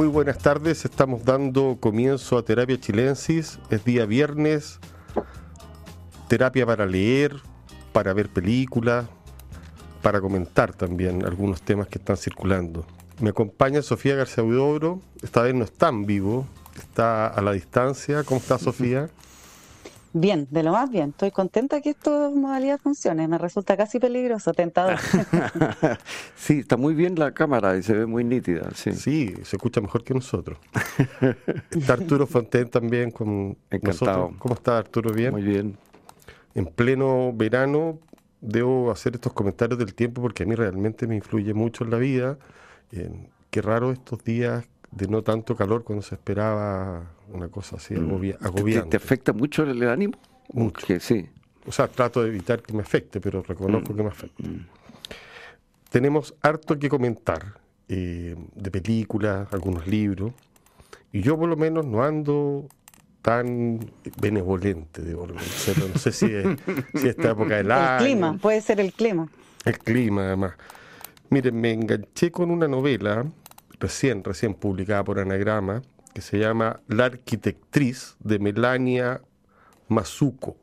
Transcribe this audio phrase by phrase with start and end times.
[0.00, 3.58] Muy buenas tardes, estamos dando comienzo a Terapia Chilensis.
[3.68, 4.78] Es día viernes,
[6.26, 7.36] terapia para leer,
[7.92, 9.04] para ver películas,
[10.00, 12.86] para comentar también algunos temas que están circulando.
[13.20, 16.46] Me acompaña Sofía García Huidobro, esta vez no está en vivo,
[16.78, 18.24] está a la distancia.
[18.24, 19.10] ¿Cómo está Sofía?
[20.12, 21.10] Bien, de lo más bien.
[21.10, 23.28] Estoy contenta que esta modalidad funcione.
[23.28, 24.98] Me resulta casi peligroso, tentador.
[26.36, 28.70] sí, está muy bien la cámara y se ve muy nítida.
[28.74, 30.58] Sí, sí se escucha mejor que nosotros.
[31.70, 34.32] está Arturo Fonten también con nosotros.
[34.38, 35.12] ¿Cómo está Arturo?
[35.12, 35.32] ¿Bien?
[35.32, 35.76] Muy bien.
[36.54, 37.98] En pleno verano
[38.40, 41.98] debo hacer estos comentarios del tiempo porque a mí realmente me influye mucho en la
[41.98, 42.38] vida.
[43.50, 48.34] qué raro estos días de no tanto calor cuando se esperaba una cosa así mm.
[48.40, 48.90] agobiante.
[48.90, 50.14] ¿Te, afecta mucho el, ánimo?
[50.52, 50.86] Mucho.
[51.00, 51.28] sí.
[51.66, 53.96] O sea, trato de evitar que me afecte, pero reconozco mm.
[53.96, 54.48] que me afecta.
[54.48, 54.66] Mm.
[55.90, 60.32] Tenemos harto que comentar eh, de películas, algunos libros,
[61.12, 62.68] y yo por lo menos no ando
[63.22, 63.80] tan
[64.20, 66.46] benevolente, de No sé si es,
[66.94, 67.98] si esta época del año.
[67.98, 69.28] El clima, puede ser el clima.
[69.64, 70.54] El clima, además.
[71.28, 73.24] Miren, me enganché con una novela
[73.78, 75.82] recién, recién publicada por Anagrama,
[76.12, 79.20] que se llama La arquitectriz de Melania
[79.88, 80.56] Mazuco.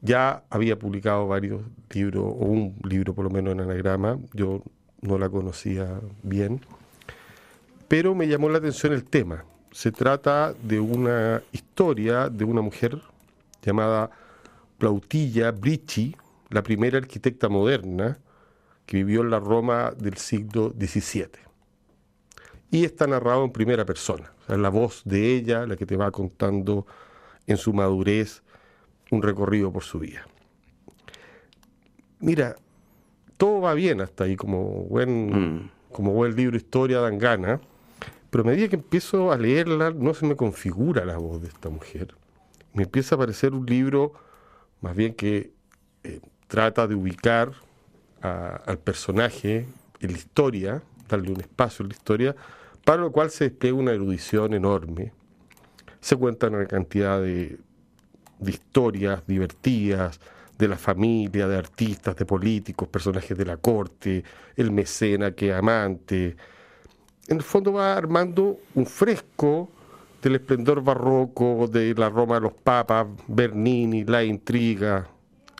[0.00, 4.62] Ya había publicado varios libros, o un libro por lo menos en Anagrama, yo
[5.00, 6.60] no la conocía bien,
[7.88, 9.44] pero me llamó la atención el tema.
[9.72, 13.00] Se trata de una historia de una mujer
[13.62, 14.10] llamada
[14.78, 16.14] Plautilla Brici,
[16.50, 18.18] la primera arquitecta moderna
[18.86, 21.44] que vivió en la Roma del siglo XVII
[22.74, 24.33] y está narrado en primera persona.
[24.48, 26.86] Es la voz de ella la que te va contando
[27.46, 28.42] en su madurez
[29.10, 30.26] un recorrido por su vida.
[32.20, 32.56] Mira,
[33.36, 35.70] todo va bien hasta ahí, como buen, mm.
[35.92, 37.60] como buen libro historia dan gana,
[38.30, 41.68] pero a medida que empiezo a leerla no se me configura la voz de esta
[41.68, 42.14] mujer.
[42.72, 44.14] Me empieza a parecer un libro
[44.80, 45.52] más bien que
[46.02, 47.52] eh, trata de ubicar
[48.20, 49.66] al personaje
[50.00, 52.36] en la historia, darle un espacio en la historia,
[52.84, 55.12] para lo cual se despliega una erudición enorme.
[56.00, 57.58] Se cuentan una cantidad de,
[58.46, 60.20] historias divertidas,
[60.58, 64.22] de la familia, de artistas, de políticos, personajes de la corte,
[64.54, 66.36] el mecena que amante.
[67.26, 69.70] En el fondo va armando un fresco
[70.22, 75.08] del esplendor barroco de la Roma de los papas, Bernini, la intriga,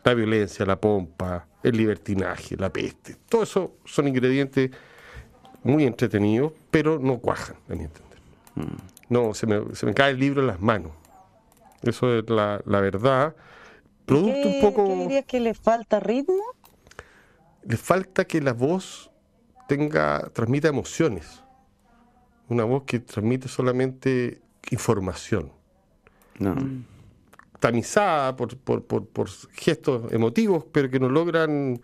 [0.03, 3.17] la violencia, la pompa, el libertinaje, la peste.
[3.27, 4.69] Todo eso son ingredientes
[5.65, 8.19] muy entretenido, pero no cuajan, a mi entender.
[9.09, 10.91] No, se me, se me cae el libro en las manos.
[11.81, 13.35] Eso es la, la verdad.
[14.05, 14.85] Producto un poco.
[14.85, 16.43] ¿Qué dirías que le falta ritmo?
[17.63, 19.09] Le falta que la voz
[19.67, 21.43] tenga, transmita emociones.
[22.47, 25.51] Una voz que transmite solamente información.
[26.37, 26.55] No.
[27.59, 31.81] Tamizada por, por, por, por gestos emotivos, pero que no logran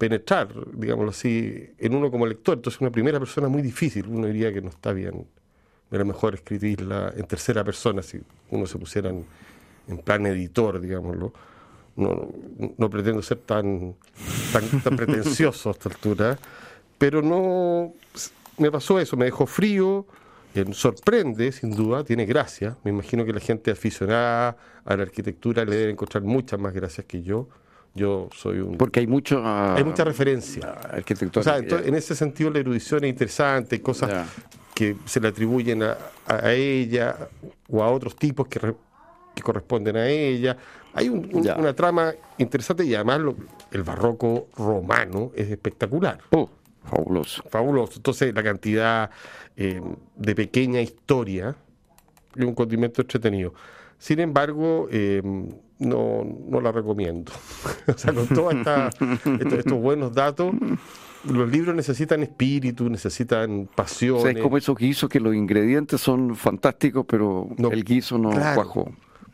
[0.00, 2.56] penetrar, digámoslo así, en uno como lector.
[2.56, 4.06] Entonces, una primera persona muy difícil.
[4.08, 5.26] Uno diría que no está bien.
[5.90, 8.18] Era mejor escribirla en tercera persona si
[8.48, 11.34] uno se pusiera en, plan editor, digámoslo.
[11.96, 12.30] No,
[12.78, 13.94] no, pretendo ser tan,
[14.82, 16.38] tan, pretencioso a esta altura,
[16.96, 17.92] pero no.
[18.56, 20.06] Me pasó eso, me dejó frío,
[20.54, 22.78] eh, sorprende, sin duda, tiene gracia.
[22.84, 27.04] Me imagino que la gente aficionada a la arquitectura le debe encontrar muchas más gracias
[27.06, 27.48] que yo
[27.94, 28.76] yo soy un...
[28.76, 29.42] Porque hay mucho...
[29.44, 30.70] hay mucha referencia.
[30.70, 31.40] Arquitectura.
[31.40, 34.28] O sea, en ese sentido la erudición es interesante, hay cosas
[34.74, 35.96] que se le atribuyen a,
[36.52, 37.16] ella
[37.68, 38.60] o a otros tipos que,
[39.34, 40.56] que corresponden a ella.
[40.94, 43.20] Hay una trama interesante y además
[43.70, 46.18] el barroco romano es espectacular.
[46.30, 46.48] Oh,
[46.84, 47.42] fabuloso.
[47.48, 47.94] Fabuloso.
[47.96, 49.10] Entonces la cantidad
[49.56, 49.80] eh,
[50.16, 51.54] de pequeña historia
[52.34, 53.52] y un condimento entretenido.
[54.00, 55.20] Sin embargo, eh,
[55.78, 57.32] no, no la recomiendo.
[57.86, 58.54] o sea, con todos
[59.58, 60.54] estos, buenos datos,
[61.24, 64.26] los libros necesitan espíritu, necesitan pasión.
[64.26, 68.90] es como eso hizo que los ingredientes son fantásticos, pero el guiso no cuajó.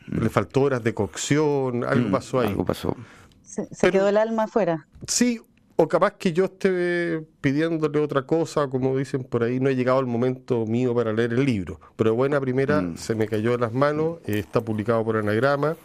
[0.07, 2.49] Le faltó horas de cocción, algo mm, pasó ahí.
[2.49, 2.95] Algo pasó.
[3.41, 4.85] Se, quedó el alma afuera.
[5.07, 5.39] Sí,
[5.79, 9.99] o capaz que yo esté pidiéndole otra cosa, como dicen por ahí, no he llegado
[9.99, 11.79] el momento mío para leer el libro.
[11.95, 12.97] Pero buena primera, mm.
[12.97, 15.77] se me cayó de las manos, eh, está publicado por Anagrama.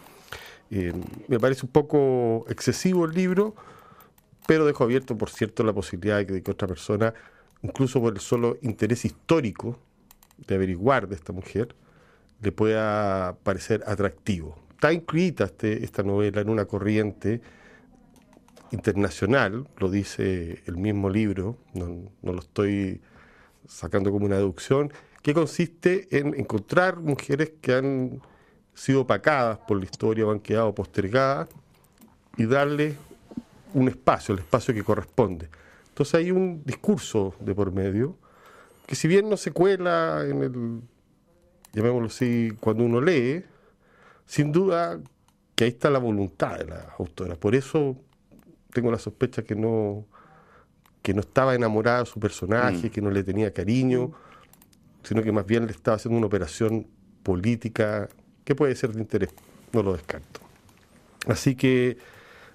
[0.70, 0.94] Eh,
[1.28, 3.54] me parece un poco excesivo el libro,
[4.46, 7.12] pero dejo abierto, por cierto, la posibilidad de que, otra persona,
[7.60, 9.78] incluso por el solo interés histórico
[10.38, 11.74] de averiguar de esta mujer,
[12.40, 14.56] le pueda parecer atractivo.
[14.70, 17.42] Está incluida este, esta novela en una corriente
[18.72, 23.00] internacional, lo dice el mismo libro, no, lo estoy
[23.66, 24.92] sacando como una deducción,
[25.22, 28.20] que consiste en encontrar mujeres que han
[28.74, 31.48] sido opacadas por la historia o han quedado postergadas
[32.36, 32.96] y darle
[33.74, 35.48] un espacio, el espacio que corresponde.
[35.88, 38.16] Entonces hay un discurso de por medio
[38.86, 40.80] que si bien no se cuela en el,
[41.72, 43.44] llamémoslo así, cuando uno lee,
[44.26, 44.98] sin duda
[45.54, 47.36] que ahí está la voluntad de la autora.
[47.36, 47.96] Por eso
[48.72, 50.06] tengo la sospecha que no,
[51.02, 52.90] que no estaba enamorada de su personaje, mm.
[52.90, 54.12] que no le tenía cariño,
[55.02, 56.86] sino que más bien le estaba haciendo una operación
[57.22, 58.08] política
[58.44, 59.30] que puede ser de interés,
[59.72, 60.40] no lo descarto.
[61.26, 61.98] Así que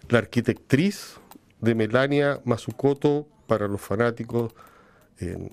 [0.09, 1.17] la arquitectriz
[1.61, 4.53] de Melania Masukoto para los fanáticos
[5.19, 5.49] eh,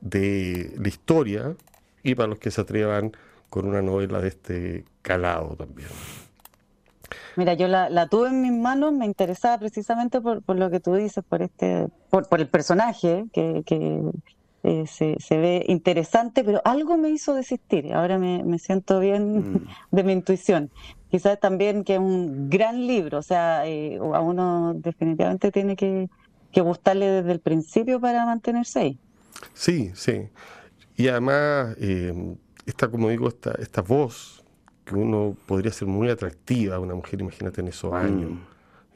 [0.00, 1.56] de la historia
[2.02, 3.12] y para los que se atrevan
[3.50, 5.88] con una novela de este calado también.
[7.36, 11.24] Mira, yo la, tuve en mis manos, me interesaba precisamente por, lo que tú dices,
[11.26, 13.62] por este, por, el personaje que,
[14.64, 17.92] eh, se, ve interesante, pero algo me hizo desistir.
[17.94, 19.66] Ahora me, siento bien mm.
[19.90, 20.70] de mi intuición.
[21.10, 26.08] Quizás también que es un gran libro, o sea, eh, a uno definitivamente tiene que,
[26.54, 28.98] gustarle desde el principio para mantenerse ahí.
[29.54, 30.28] Sí, sí.
[30.96, 32.36] Y además, eh,
[32.66, 34.41] esta, como digo, esta, esta voz
[34.84, 37.94] que uno podría ser muy atractiva a una mujer, imagínate en esos mm.
[37.94, 38.30] años,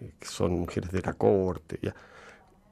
[0.00, 1.94] eh, que son mujeres de la corte, ya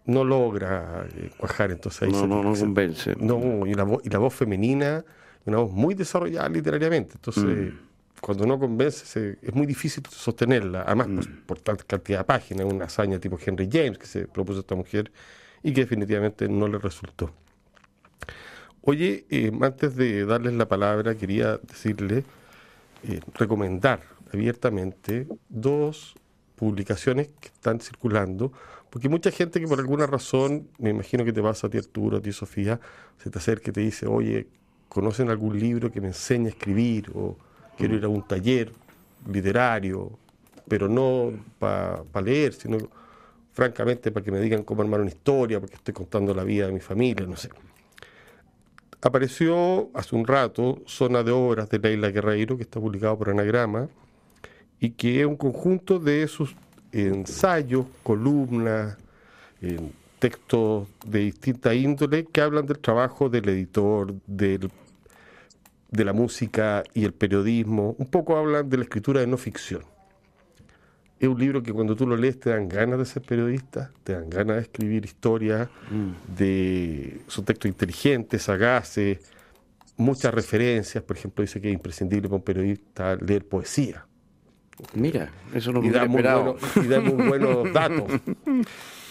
[0.07, 3.15] no logra eh, cuajar, entonces ahí no, no, no convence.
[3.19, 5.05] No, y la, voz, y la voz femenina,
[5.47, 7.79] una voz muy desarrollada literariamente, entonces mm.
[8.21, 11.47] cuando no convence es muy difícil sostenerla, además pues, mm.
[11.47, 14.75] por tanta cantidad de páginas, una hazaña tipo Henry James que se propuso a esta
[14.75, 15.11] mujer
[15.63, 17.31] y que definitivamente no le resultó.
[18.83, 22.23] Oye, eh, antes de darles la palabra, quería decirle
[23.07, 24.01] eh, recomendar
[24.33, 26.15] abiertamente dos
[26.57, 28.53] publicaciones que están circulando,
[28.91, 32.19] porque mucha gente que por alguna razón, me imagino que te vas a ti Arturo,
[32.19, 32.81] a ti Sofía,
[33.19, 34.47] se te acerca y te dice, oye,
[34.89, 37.11] ¿conocen algún libro que me enseñe a escribir?
[37.15, 37.37] O
[37.77, 38.73] quiero ir a un taller
[39.31, 40.19] literario,
[40.69, 42.79] pero no para leer, sino
[43.53, 46.73] francamente para que me digan cómo armar una historia, porque estoy contando la vida de
[46.73, 47.51] mi familia, no sé.
[49.05, 53.91] Apareció hace un rato Zona de Obras de Leila Guerreiro, que está publicado por Anagrama,
[54.81, 56.57] y que es un conjunto de sus
[56.91, 58.97] ensayos, columnas,
[60.19, 64.59] textos de distinta índole que hablan del trabajo del editor, de
[65.91, 67.95] la música y el periodismo.
[67.99, 69.83] Un poco hablan de la escritura de no ficción
[71.19, 74.15] es un libro que cuando tú lo lees te dan ganas de ser periodista, te
[74.15, 76.37] dan ganas de escribir historias, mm.
[76.37, 79.19] de son textos inteligentes, sagaces,
[79.97, 84.07] muchas referencias, por ejemplo, dice que es imprescindible para un periodista leer poesía.
[84.95, 88.11] Mira, eso no me y da, muy y da muy buenos datos.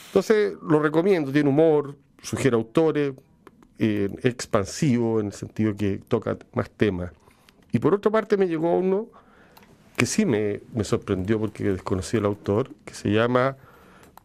[0.07, 3.13] Entonces, lo recomiendo, tiene humor, sugiere autores,
[3.79, 7.11] eh, expansivo en el sentido que toca más temas.
[7.71, 9.07] Y por otra parte me llegó uno
[9.98, 13.57] que sí me, sorprendió porque desconocí el autor, que se llama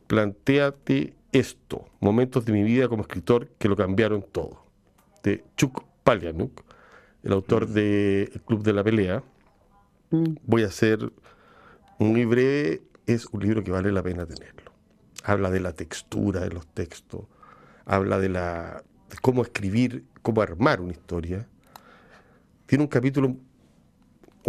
[0.07, 4.65] Plantéate esto, momentos de mi vida como escritor que lo cambiaron todo,
[5.23, 6.63] de Chuck Palahniuk,
[7.23, 9.23] el autor de El Club de la Pelea.
[10.11, 10.37] Mm.
[10.45, 11.13] Voy a hacer
[11.99, 14.73] muy breve, es un libro que vale la pena tenerlo.
[15.25, 17.27] Habla de la textura de los textos,
[17.85, 21.47] habla de, la, de cómo escribir, cómo armar una historia.
[22.67, 23.37] Tiene un capítulo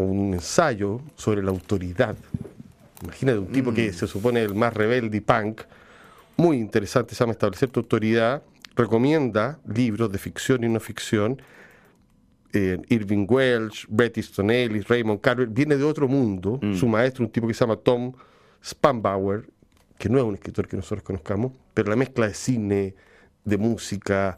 [0.02, 2.16] un ensayo sobre la autoridad.
[3.04, 3.94] Imagínate un tipo que mm.
[3.94, 5.62] se supone el más rebelde y punk,
[6.38, 8.44] muy interesante, se llama Establecer tu autoridad,
[8.76, 11.42] recomienda libros de ficción y no ficción.
[12.52, 16.60] Eh, Irving Welsh, Bret Easton Ellis, Raymond Carver, viene de otro mundo.
[16.62, 16.76] Mm.
[16.76, 18.14] Su maestro, un tipo que se llama Tom
[18.64, 19.50] Spanbauer,
[19.98, 22.96] que no es un escritor que nosotros conozcamos, pero la mezcla de cine,
[23.44, 24.38] de música,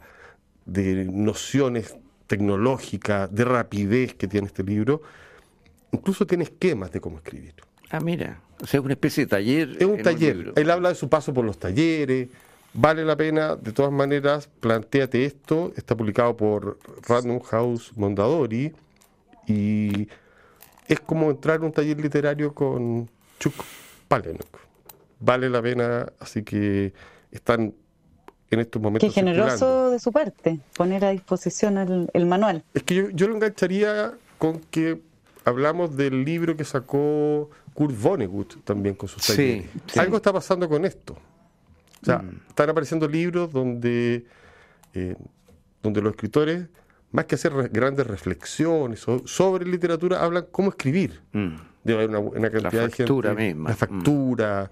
[0.66, 5.02] de nociones tecnológicas, de rapidez que tiene este libro,
[5.92, 7.54] Incluso tiene esquemas de cómo escribir.
[7.90, 9.76] Ah, mira, o sea, es una especie de taller.
[9.78, 10.52] Es un taller.
[10.56, 12.28] Él habla de su paso por los talleres.
[12.74, 15.72] Vale la pena, de todas maneras, planteate esto.
[15.76, 18.72] Está publicado por Random House Mondadori
[19.46, 20.08] y
[20.88, 23.54] es como entrar en un taller literario con Chuck
[24.08, 24.58] Palahniuk.
[25.20, 26.94] Vale la pena, así que
[27.30, 27.74] están
[28.50, 29.08] en estos momentos.
[29.08, 32.64] Qué generoso de su parte poner a disposición el, el manual.
[32.72, 35.00] Es que yo, yo lo engancharía con que
[35.44, 39.66] hablamos del libro que sacó Kurt Vonnegut también con sus talleres.
[39.96, 41.16] Algo está pasando con esto.
[42.02, 42.40] O sea, mm.
[42.48, 44.26] están apareciendo libros donde,
[44.94, 45.14] eh,
[45.82, 46.66] donde los escritores,
[47.12, 51.20] más que hacer grandes reflexiones sobre literatura, hablan cómo escribir.
[51.32, 51.54] Mm.
[51.84, 53.70] Debe haber una, cantidad de factura Misma.
[53.70, 54.70] La factura,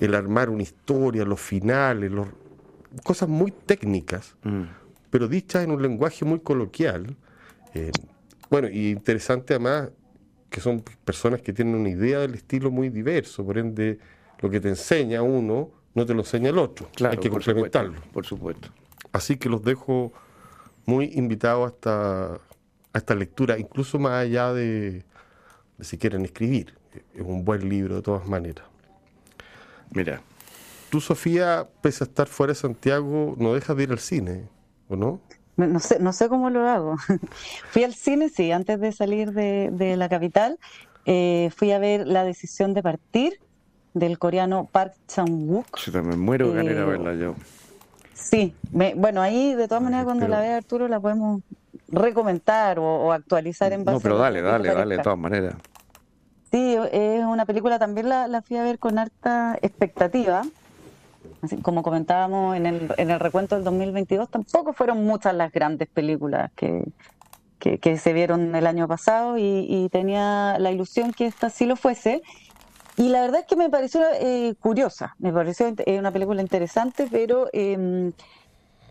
[0.00, 2.10] el armar una historia, los finales,
[3.02, 4.34] cosas muy técnicas.
[5.10, 7.16] pero dichas en un lenguaje muy coloquial.
[7.74, 7.90] Eh,
[8.52, 9.88] bueno, y interesante además
[10.50, 13.98] que son personas que tienen una idea del estilo muy diverso, por ende
[14.40, 17.98] lo que te enseña uno no te lo enseña el otro, hay que complementarlo.
[18.12, 18.68] por supuesto.
[19.10, 20.12] Así que los dejo
[20.84, 25.02] muy invitados a esta, a esta lectura, incluso más allá de,
[25.78, 26.74] de si quieren escribir.
[27.14, 28.66] Es un buen libro de todas maneras.
[29.92, 30.20] Mira.
[30.90, 34.46] Tú, Sofía, pese a estar fuera de Santiago, no dejas de ir al cine,
[34.88, 35.22] ¿o no?
[35.56, 36.96] No sé, no sé cómo lo hago.
[37.70, 40.58] fui al cine, sí, antes de salir de, la capital.
[41.04, 43.34] Eh, fui a ver La decisión de partir
[43.92, 45.78] del coreano Park Chan-wook.
[45.78, 47.34] Sí, me muero de eh, verla yo.
[48.14, 51.42] Sí, bueno, ahí de todas maneras cuando la vea Arturo la podemos
[51.88, 55.54] recomendar o, actualizar en base No, pero dale, dale, dale, de todas maneras.
[56.50, 60.44] Sí, es una película, también la, la fui a ver con harta expectativa
[61.62, 66.50] como comentábamos en el, en el recuento del 2022, tampoco fueron muchas las grandes películas
[66.54, 66.84] que,
[67.98, 72.22] se vieron el año pasado y, tenía la ilusión que esta sí lo fuese.
[72.96, 77.48] Y la verdad es que me pareció eh, curiosa, me pareció una película interesante, pero
[77.52, 78.12] em,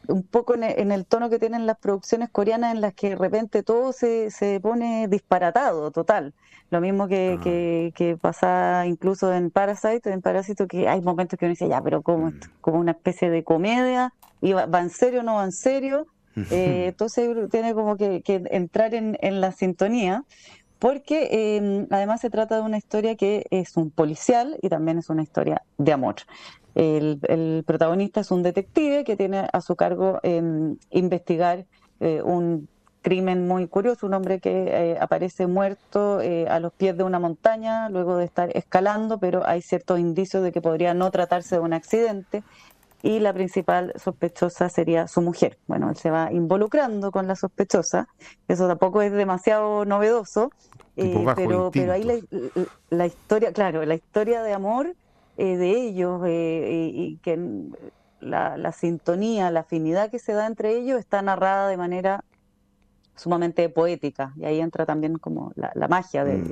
[0.07, 3.61] un poco en el, tono que tienen las producciones coreanas en las que de repente
[3.61, 6.33] todo se pone disparatado, total.
[6.71, 7.43] Lo mismo que, ah.
[7.43, 11.81] que, que, pasa incluso en Parasite, en Parásito, que hay momentos que uno dice, ya,
[11.81, 12.39] pero como, mm.
[12.61, 16.07] como una especie de comedia, y va, en serio o no va en serio.
[16.49, 20.23] Eh, entonces tiene como que, que entrar en, en, la sintonía,
[20.79, 25.09] porque em, además se trata de una historia que es un policial y también es
[25.09, 26.15] una historia de amor.
[26.73, 30.21] El, el protagonista es un detective que tiene a su cargo
[30.89, 31.65] investigar
[31.99, 32.69] eh, un
[33.01, 37.19] crimen muy curioso, un hombre que eh, aparece muerto eh, a los pies de una
[37.19, 41.61] montaña luego de estar escalando, pero hay ciertos indicios de que podría no tratarse de
[41.61, 42.43] un accidente
[43.03, 45.57] y la principal sospechosa sería su mujer.
[45.65, 48.07] Bueno, él se va involucrando con la sospechosa,
[48.47, 50.51] eso tampoco es demasiado novedoso,
[50.95, 52.03] eh, pero, pero ahí
[52.89, 54.95] la, historia, claro, la historia de amor
[55.37, 57.39] de ellos y, que
[58.19, 62.23] la, la sintonía, la afinidad que se da entre ellos está narrada de manera
[63.15, 66.51] sumamente poética, y ahí entra también como la, magia mm.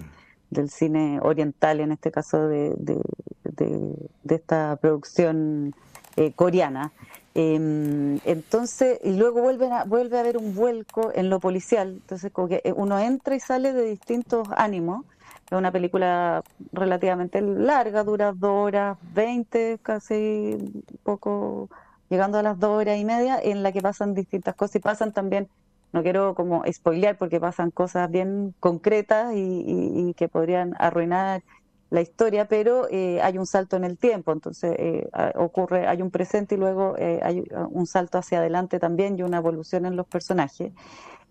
[0.49, 3.95] del cine oriental, en este caso de, de,
[4.29, 5.73] esta producción
[6.15, 6.91] eh, coreana.
[7.35, 12.31] Em, entonces, y luego vuelve a, vuelve a haber un vuelco en lo policial, entonces
[12.31, 15.05] como que uno entra y sale de distintos ánimos.
[15.49, 20.57] Es una película relativamente larga, dura dos horas veinte, casi
[21.03, 21.69] poco,
[22.09, 25.11] llegando a las dos horas y media, en la que pasan distintas cosas y pasan
[25.11, 25.47] también
[25.91, 31.43] no quiero como spoilear porque pasan cosas bien concretas y, que podrían arruinar
[31.89, 36.11] la historia, pero eh, hay un salto en el tiempo, entonces eh, ocurre, hay un
[36.11, 40.05] presente y luego eh, hay un salto hacia adelante también y una evolución en los
[40.05, 40.71] personajes.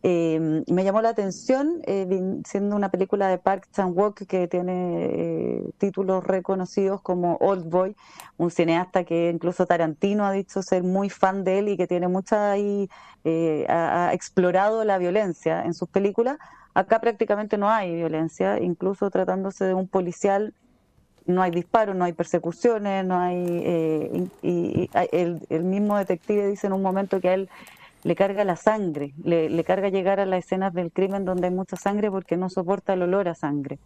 [0.05, 2.07] Eh, me llamó la atención, eh,
[2.47, 7.97] siendo una película de Park Chan-wook que tiene eh, títulos reconocidos como Old Boy,
[8.37, 12.07] un cineasta que incluso Tarantino ha dicho ser muy fan de él y que tiene
[12.07, 12.89] mucha ahí,
[13.69, 16.39] ha, explorado la violencia en sus películas.
[16.75, 20.55] Acá prácticamente no hay violencia, incluso tratándose de un policial
[21.27, 23.37] no hay disparos, no hay persecuciones, no hay...
[24.43, 27.51] y, el, el, mismo detective dice en un momento que él
[28.05, 31.77] le carga la sangre, le, carga llegar a las escenas del crimen donde hay mucha
[31.77, 33.79] sangre porque no soporta el olor a sangre.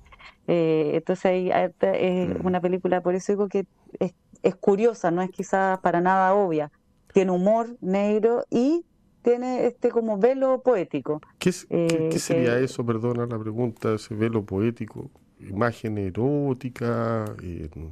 [0.47, 2.47] Eh, entonces ahí es mm.
[2.47, 3.67] una película, por eso digo que
[3.99, 6.71] es, es curiosa, no es quizás para nada obvia.
[7.13, 8.85] Tiene humor negro y
[9.23, 11.21] tiene este como velo poético.
[11.39, 15.11] ¿Qué, eh, sería eso, perdona la pregunta, ese velo poético?
[15.49, 17.25] Imagen erótica,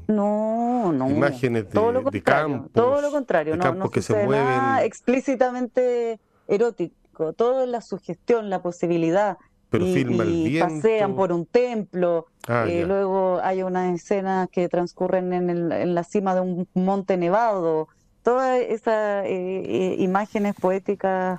[0.09, 4.45] no, no, imágenes de, todo lo campos, todo lo contrario, no, no que se mueven.
[4.45, 9.39] nada explícitamente erótico, todo es la sugestión, la posibilidad.
[9.71, 15.49] Pero y, pasean por un templo, ah, eh, luego hay unas escenas que transcurren en,
[15.49, 17.87] el, en, la cima de un monte nevado,
[18.25, 21.39] todas esas eh, eh, imágenes poéticas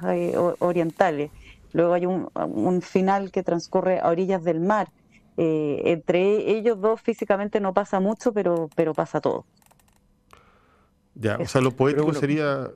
[0.59, 1.29] orientales.
[1.73, 4.87] Luego hay un, un final que transcurre a orillas del mar
[5.37, 9.45] eh, entre ellos dos físicamente no pasa mucho, pero, pero pasa todo.
[11.15, 12.69] Ya, o sea, lo poético sería...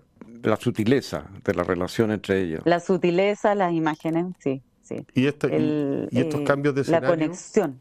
[0.43, 2.61] La sutileza de la relación entre ellos.
[2.65, 5.05] La sutileza, las imágenes, sí, sí.
[5.15, 7.09] Y, estos eh, cambios de escenario...
[7.09, 7.79] La conexión.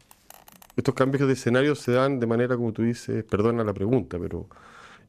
[0.75, 4.47] Estos cambios de escenario se dan de manera, como tú dices, perdona la pregunta, pero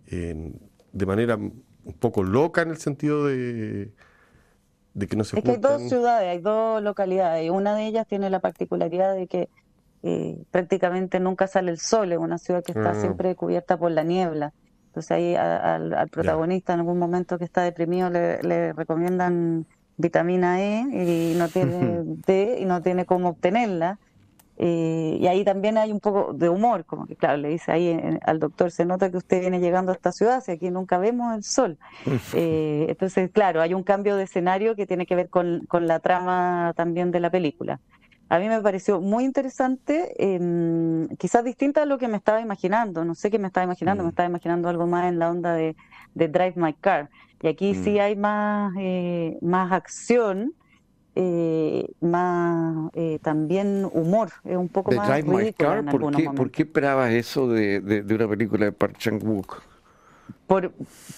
[0.07, 3.91] de manera un poco loca en el sentido de,
[4.97, 7.87] de que no se Es que hay dos ciudades, hay dos localidades, y una de
[7.87, 9.49] ellas tiene la particularidad de que
[10.51, 13.01] prácticamente nunca sale el sol, es una ciudad que está mm.
[13.01, 14.53] siempre cubierta por la niebla.
[14.87, 21.35] Entonces ahí al, protagonista en algún momento que está deprimido le, recomiendan vitamina E y
[21.37, 23.99] no tiene D y no tiene cómo obtenerla.
[24.59, 28.19] Eh, y ahí también hay un poco de humor, como que claro, le dice ahí
[28.23, 31.35] al doctor, se nota que usted viene llegando a esta ciudad, si aquí nunca vemos
[31.35, 31.79] el sol.
[32.39, 36.01] Eh, entonces, claro, hay un cambio de escenario que tiene que ver con, con la
[36.01, 37.81] trama también de la película
[38.29, 43.05] a mí me pareció muy interesante, em, quizás distinta a lo que me estaba imaginando.
[43.05, 44.11] No sé qué me estaba imaginando, me mm.
[44.11, 45.77] estaba imaginando algo más en la onda de,
[46.15, 47.11] Drive My Car.
[47.43, 48.01] Y aquí sí mm.
[48.01, 50.55] hay más, eh, más acción,
[51.19, 56.51] eh, más eh, también humor, es un poco más Drive My Car, ¿por qué, ¿por
[56.51, 59.63] qué, esperabas eso de, de, una película de Park Chan-wook?
[60.47, 60.73] Por,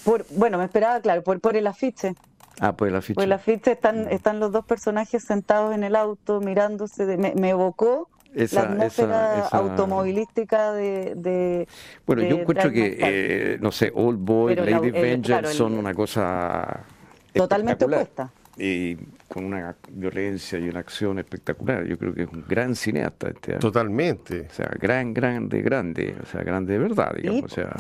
[0.05, 2.15] por, bueno, me esperaba, claro, por, por el afiche.
[2.61, 3.17] Ah, pues la ficha.
[3.17, 4.13] Pues la ficha están, mm.
[4.13, 11.67] están los dos personajes sentados en el auto mirándose, me, evocó la atmósfera automovilística de,
[12.07, 16.85] Bueno, yo encuentro que, eh, no sé, Old Boy, Lady Vengeance son una cosa
[17.33, 18.31] totalmente opuesta.
[18.59, 18.97] Y
[19.29, 21.85] con una violencia y una acción espectacular.
[21.85, 23.55] Yo creo que es un gran cineasta este.
[23.55, 24.49] Totalmente.
[24.51, 26.17] O sea, gran, grande, grande.
[26.23, 27.45] O sea, grande de verdad, digamos.
[27.45, 27.77] O sea,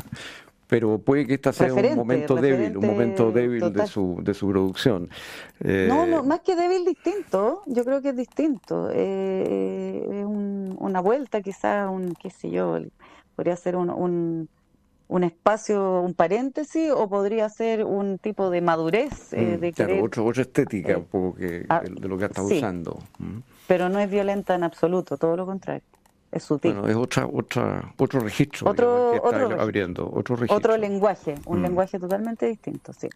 [0.68, 4.48] pero puede que esta sea un momento débil, un momento débil de su, de su
[4.48, 5.08] producción.
[5.60, 7.62] no, no, eh, más que débil, distinto.
[7.66, 8.90] Yo creo que es distinto.
[8.92, 12.78] Eh, es una vuelta, quizás, un, qué sé yo,
[13.34, 14.48] podría ser un, un,
[15.24, 19.32] espacio, un paréntesis, o podría ser un tipo de madurez.
[19.32, 22.98] Eh, mm, de claro, otra estética un poco que, ah, de lo que está usando.
[23.18, 23.38] Mm.
[23.66, 25.82] Pero no es violenta en absoluto, todo lo contrario
[26.30, 26.74] es sutil.
[26.74, 30.56] Bueno, es otra, otra, otro registro otro, que está abriendo, otro registro.
[30.56, 31.62] Otro lenguaje, un mm.
[31.62, 33.08] lenguaje totalmente distinto, sí.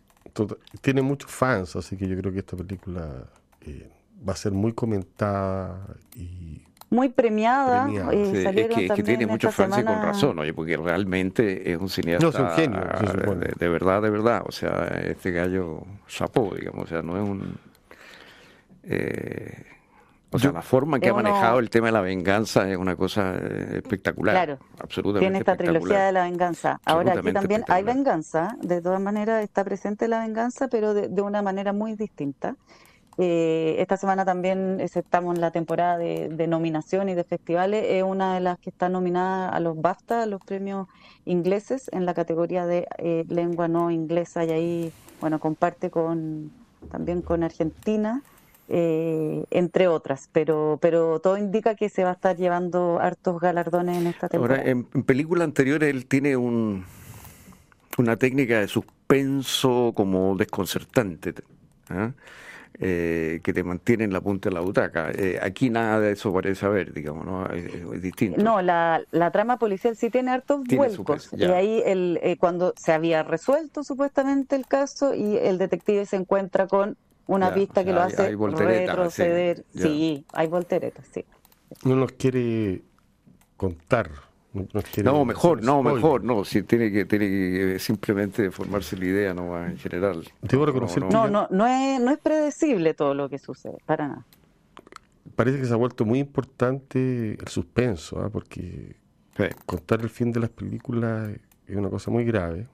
[0.81, 3.27] tiene muchos fans, así que yo creo que esta película
[3.61, 3.91] eh,
[4.27, 7.89] va a ser muy comentada y muy premiada.
[8.13, 12.25] Eh, es, que, tiene muchos fans y con razón, oye, porque realmente es un cineasta.
[12.25, 12.81] No, es un genio,
[13.59, 14.43] de, verdad, de verdad.
[14.47, 17.59] O sea, este gallo chapó, digamos, o sea, no es un.
[18.85, 19.65] Eh,
[20.31, 22.97] o sea, la forma en que ha manejado el tema de la venganza es una
[22.97, 23.37] cosa
[23.73, 24.35] espectacular.
[24.35, 24.59] Claro.
[24.79, 25.27] Absolutamente.
[25.27, 26.81] Tiene esta trilogía de la venganza.
[26.85, 31.43] Ahora aquí también hay venganza, de todas maneras está presente la venganza, pero de, una
[31.43, 32.57] manera muy distinta.
[33.19, 37.85] Eh, esta semana también estamos en la temporada de, nominación y de festivales.
[37.89, 40.89] Es una de las que está nominada a los BAFTA, a los premios
[41.25, 44.45] ingleses, en la categoría de eh, lengua no inglesa.
[44.45, 46.51] Y ahí, bueno, comparte con
[46.91, 48.23] también con Argentina
[48.69, 53.99] eh, entre otras, pero, pero todo indica que se va a estar llevando hartos galardones
[53.99, 54.61] en esta temporada.
[54.61, 56.87] Ahora, en, películas anteriores él tiene un,
[57.99, 61.35] una técnica de suspenso como desconcertante.
[61.91, 62.13] ¿ah?
[62.85, 65.11] Eh, que te mantiene en la punta de la butaca.
[65.13, 67.47] Eh, aquí nada de eso parece haber, digamos, ¿no?
[67.47, 68.43] Es, distinto.
[68.43, 71.31] No, la, la, trama policial sí tiene hartos vuelcos.
[71.37, 76.67] Y ahí el, cuando se había resuelto supuestamente el caso y el detective se encuentra
[76.67, 79.65] con una pista que lo hace retroceder.
[79.75, 81.25] Sí, hay volteretas, sí.
[81.85, 82.83] No nos quiere
[83.57, 84.11] contar.
[85.03, 89.65] No, mejor, no, mejor, no, si tiene que, tiene que simplemente formarse la idea, no
[89.65, 90.29] en general.
[90.43, 94.27] Debo reconocer no, no, no, es, no es predecible todo lo que sucede, para nada.
[95.37, 98.29] Parece que se ha vuelto muy importante el suspenso, ¿ah?
[98.31, 98.97] porque
[99.65, 101.31] contar el fin de las películas
[101.67, 102.67] es una cosa muy grave.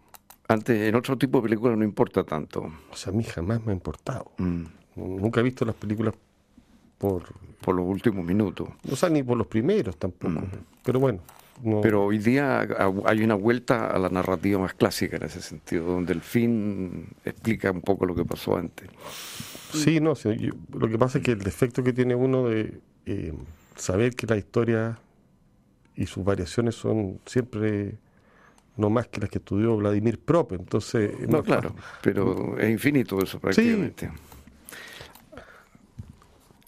[0.48, 2.72] Antes, en otro tipo de películas no importa tanto.
[2.90, 4.32] O sea, a mí jamás me ha importado.
[4.38, 4.64] Mm.
[4.96, 6.14] Nunca he visto las películas
[6.96, 7.22] por...
[7.60, 8.68] Por los últimos minutos.
[8.90, 10.40] O sea, ni por los primeros tampoco.
[10.40, 10.50] Mm.
[10.82, 11.20] Pero bueno.
[11.82, 12.66] Pero hoy día
[13.04, 17.70] hay una vuelta a la narrativa más clásica en ese sentido, donde el fin explica
[17.70, 18.88] un poco lo que pasó antes.
[19.72, 20.14] Sí, no,
[20.72, 23.32] lo que pasa es que el defecto que tiene uno de eh,
[23.76, 24.98] saber que la historia
[25.94, 27.98] y sus variaciones son siempre
[28.76, 30.52] no más que las que estudió Vladimir Prop.
[30.52, 34.10] Entonces, no, claro, pero es infinito eso prácticamente.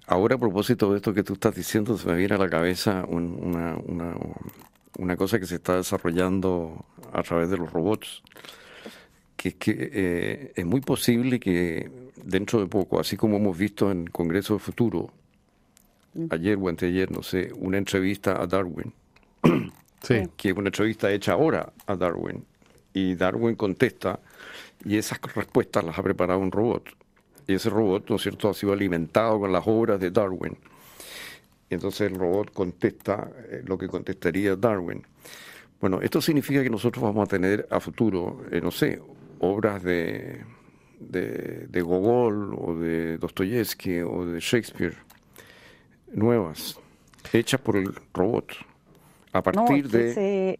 [0.07, 3.05] Ahora, a propósito de esto que tú estás diciendo, se me viene a la cabeza
[3.07, 4.17] una, una,
[5.01, 8.23] una, cosa que se está desarrollando a través de los robots,
[9.37, 11.91] que es que eh, es muy posible que
[12.23, 15.11] dentro de poco, así como hemos visto en Congreso de Futuro,
[16.15, 16.27] mm.
[16.31, 18.93] ayer o anteayer, no sé, una entrevista a Darwin,
[20.37, 22.45] que es una entrevista hecha ahora a Darwin.
[22.93, 24.21] Y Darwin contesta,
[24.85, 26.85] y esas respuestas las ha preparado un robot.
[27.47, 30.57] Y ese robot, ¿no es cierto?, ha sido alimentado con las obras de Darwin.
[31.71, 35.07] Y entonces el robot contesta eh, lo que contestaría Darwin.
[35.81, 39.01] Bueno, esto significa que nosotros vamos a tener a futuro, eh, no sé,
[39.39, 40.45] obras de,
[40.99, 44.97] de, de Gogol o de Dostoyevsky o de Shakespeare
[46.13, 46.79] nuevas,
[47.33, 48.53] hechas por el robot
[49.33, 50.59] a partir de...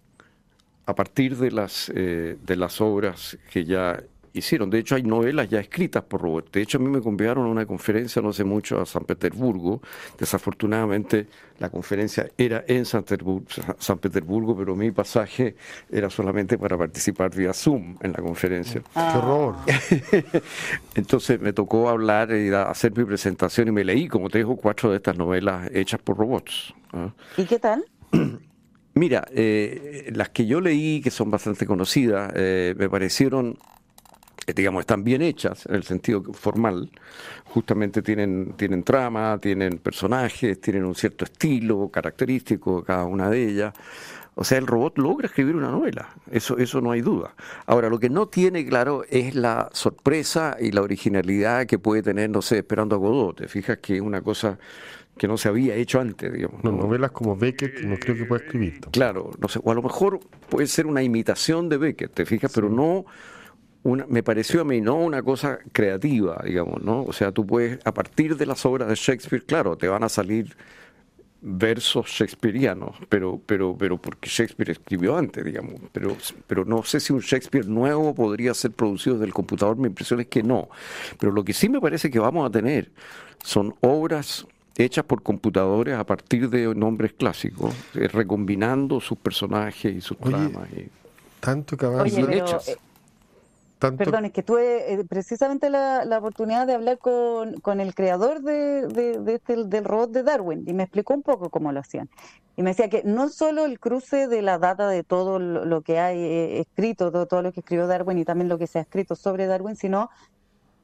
[0.87, 4.71] a partir de las, eh, de las obras que ya hicieron.
[4.71, 6.53] De hecho, hay novelas ya escritas por robots.
[6.53, 9.81] De hecho, a mí me convidaron a una conferencia no hace mucho a San Petersburgo.
[10.19, 11.27] Desafortunadamente,
[11.59, 15.57] la conferencia era en San Petersburgo, pero mi pasaje
[15.91, 18.83] era solamente para participar vía Zoom en la conferencia.
[18.95, 19.57] ¡Qué horror!
[20.95, 24.91] Entonces me tocó hablar y hacer mi presentación y me leí como te digo cuatro
[24.91, 26.75] de estas novelas hechas por robots.
[26.93, 27.11] ¿ah?
[27.37, 27.85] ¿Y qué tal?
[28.95, 33.57] Mira, eh, las que yo leí, que son bastante conocidas, eh, me parecieron
[34.55, 36.91] digamos, están bien hechas en el sentido formal,
[37.45, 43.75] justamente tienen, tienen trama, tienen personajes, tienen un cierto estilo característico cada una de ellas.
[44.37, 47.35] O sea, el robot logra escribir una novela, eso, eso no hay duda.
[47.67, 52.31] Ahora, lo que no tiene claro es la sorpresa y la originalidad que puede tener,
[52.31, 53.37] no sé, Esperando a Godot.
[53.37, 54.59] Te fijas que es una cosa
[55.21, 56.65] que no se había hecho antes, digamos.
[56.65, 58.81] No, novelas como Beckett no creo que pueda escribir.
[58.91, 62.51] Claro, no sé, o a lo mejor puede ser una imitación de Beckett, te fijas,
[62.55, 63.05] pero no
[63.83, 67.03] me pareció a mí no una cosa creativa, digamos, ¿no?
[67.03, 70.09] O sea, tú puedes, a partir de las obras de Shakespeare, claro, te van a
[70.09, 70.57] salir
[71.43, 76.17] versos shakespearianos, pero, pero, pero porque Shakespeare escribió antes, digamos, pero,
[76.47, 80.21] pero no sé si un Shakespeare nuevo podría ser producido desde el computador, mi impresión
[80.21, 80.69] es que no.
[81.19, 82.91] Pero lo que sí me parece que vamos a tener
[83.43, 90.01] son obras hechas por computadores a partir de nombres clásicos, eh, recombinando sus personajes y
[90.01, 90.69] sus tramas.
[90.77, 90.89] Y...
[91.41, 92.69] Tanto que van hechas.
[92.69, 92.77] Eh,
[93.81, 99.65] Perdón, es que tuve eh, precisamente la, oportunidad de hablar con, el creador de, este,
[99.65, 102.11] del robot de Darwin y me explicó un poco cómo lo hacían.
[102.57, 105.99] Y me decía que no solo el cruce de la data de todo lo, que
[105.99, 108.83] hay eh, escrito, todo, todo, lo que escribió Darwin y también lo que se ha
[108.83, 110.11] escrito sobre Darwin, sino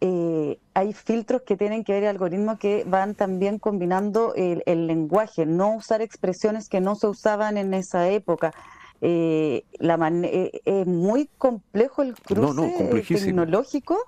[0.00, 4.87] eh, hay filtros que tienen que ver el algoritmo que van también combinando el, el
[4.87, 8.52] lenguaje, no usar expresiones que no se usaban en esa época
[9.00, 13.98] eh, la eh, es muy complejo el cruce tecnológico.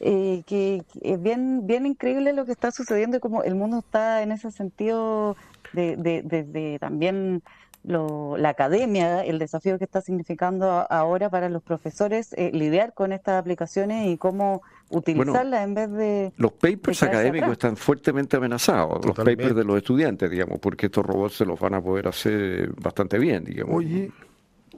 [0.00, 4.22] Eh, que es bien, bien increíble lo que está sucediendo y como el mundo está
[4.22, 5.34] en ese sentido
[5.72, 7.42] de, también
[7.84, 14.08] la academia, el desafío que está significando ahora para los profesores lidiar con estas aplicaciones
[14.08, 16.32] y cómo utilizarlas en vez de...
[16.36, 21.36] Los papers académicos están fuertemente amenazados, los papers de los estudiantes, digamos, porque estos robots
[21.36, 23.76] se los van a poder hacer bastante bien, digamos.
[23.76, 24.10] Oye,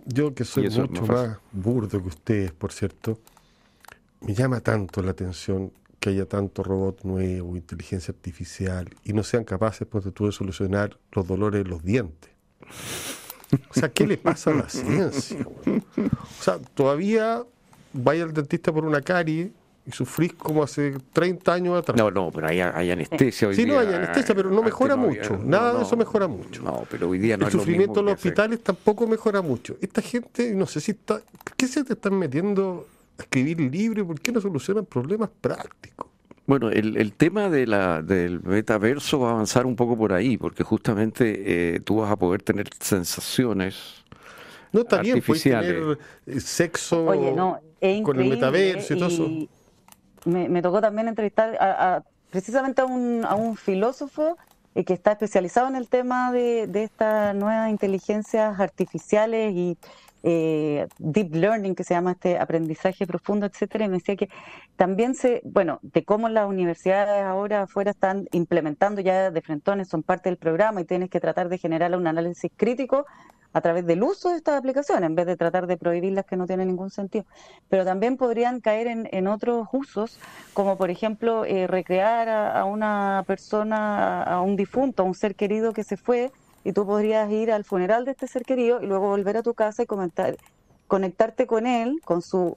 [0.06, 3.18] yo que soy mucho más, burdo que ustedes, por cierto,
[4.20, 9.44] me llama tanto la atención que haya tanto robot nuevo, inteligencia artificial, y no sean
[9.44, 12.30] capaces, pues, de solucionar los dolores de los dientes.
[13.70, 15.46] O sea, ¿qué le pasa a la ciencia?
[15.46, 17.44] O sea, todavía
[17.92, 19.52] vaya al dentista por una carie
[19.86, 21.96] y sufrís como hace 30 años atrás.
[21.96, 25.38] No, no, pero hay, hay anestesia hoy sí, no hay anestesia, pero no mejora mucho.
[25.42, 26.62] Nada de eso mejora mucho.
[26.62, 29.76] No, pero hoy día no El sufrimiento en los hospitales tampoco mejora mucho.
[29.80, 31.20] Esta gente, no sé si está.
[31.56, 34.06] ¿Qué se te están metiendo a escribir libros?
[34.06, 36.08] ¿Por qué no solucionan problemas prácticos?
[36.46, 40.36] Bueno, el, el tema de la, del metaverso va a avanzar un poco por ahí,
[40.36, 44.04] porque justamente eh, tú vas a poder tener sensaciones.
[44.72, 47.06] No, está bien, puedes tener eh, sexo
[48.02, 49.48] con el metaverso y todo eso
[50.26, 54.36] me, tocó también entrevistar a, precisamente a un, a un filósofo
[54.74, 59.78] eh, que está especializado en el tema de, de estas nuevas inteligencias artificiales y
[60.28, 64.28] eh, deep learning, que se llama este aprendizaje profundo, etcétera, y me decía que
[64.74, 70.02] también se, bueno, de cómo las universidades ahora afuera están implementando ya de frentones, son
[70.02, 73.06] parte del programa y tienes que tratar de generar un análisis crítico
[73.56, 76.46] a través del uso de estas aplicaciones, en vez de tratar de prohibirlas que no
[76.46, 77.24] tienen ningún sentido.
[77.70, 80.18] Pero también podrían caer en, otros usos,
[80.52, 85.72] como por ejemplo eh, recrear a, una persona, a un difunto, a un ser querido
[85.72, 86.32] que se fue,
[86.64, 89.54] y tú podrías ir al funeral de este ser querido y luego volver a tu
[89.54, 90.36] casa y comentar,
[90.86, 92.56] conectarte con él, con su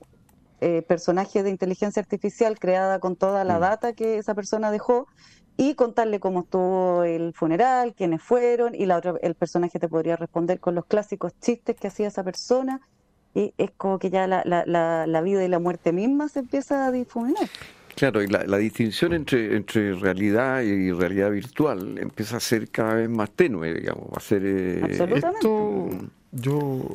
[0.59, 3.61] eh, personaje de inteligencia artificial creada con toda la mm.
[3.61, 5.07] data que esa persona dejó
[5.59, 10.15] y contarle cómo estuvo el funeral, quiénes fueron, y la otra, el personaje te podría
[10.15, 12.79] responder con los clásicos chistes que hacía esa persona,
[13.35, 16.87] y es como que ya la, la, la, vida y la muerte misma se empieza
[16.87, 17.49] a difuminar.
[17.93, 23.09] Claro, y la, distinción entre, entre realidad y realidad virtual empieza a ser cada vez
[23.09, 24.41] más tenue, digamos, va a ser...
[24.45, 25.89] Eh, esto
[26.31, 26.87] yo,